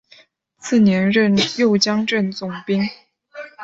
[0.57, 2.81] 次年任右江镇总兵。